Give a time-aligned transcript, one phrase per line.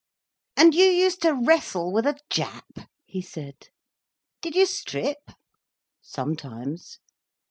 [0.57, 3.69] "And you used to wrestle with a Jap?" he said.
[4.41, 5.29] "Did you strip?"
[6.01, 6.97] "Sometimes."